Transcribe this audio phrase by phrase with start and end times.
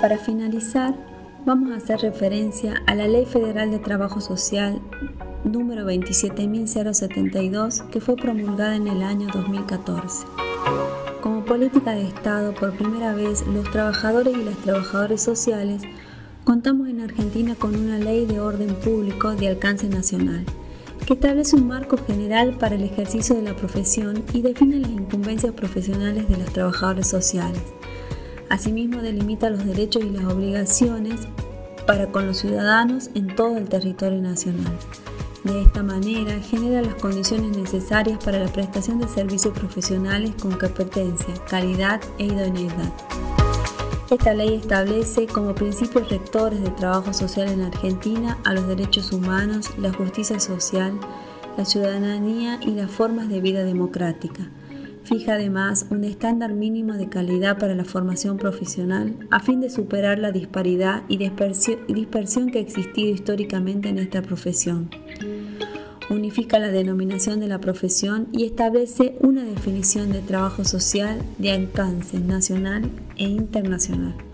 [0.00, 0.94] Para finalizar,
[1.44, 4.80] vamos a hacer referencia a la Ley Federal de Trabajo Social
[5.42, 10.24] número 27072 que fue promulgada en el año 2014.
[11.20, 15.82] Como política de Estado, por primera vez los trabajadores y las trabajadoras sociales
[16.44, 20.44] contamos en Argentina con una ley de orden público de alcance nacional
[21.06, 25.54] que establece un marco general para el ejercicio de la profesión y define las incumbencias
[25.54, 27.77] profesionales de los trabajadores sociales.
[28.48, 31.28] Asimismo, delimita los derechos y las obligaciones
[31.86, 34.72] para con los ciudadanos en todo el territorio nacional.
[35.44, 41.32] De esta manera, genera las condiciones necesarias para la prestación de servicios profesionales con competencia,
[41.48, 42.92] calidad e idoneidad.
[44.10, 49.70] Esta ley establece como principios rectores de trabajo social en Argentina a los derechos humanos,
[49.78, 50.98] la justicia social,
[51.58, 54.48] la ciudadanía y las formas de vida democrática.
[55.08, 60.18] Fija además un estándar mínimo de calidad para la formación profesional a fin de superar
[60.18, 64.90] la disparidad y dispersión que ha existido históricamente en esta profesión
[66.10, 72.18] unifica la denominación de la profesión y establece una definición de trabajo social de alcance
[72.18, 74.27] nacional e internacional.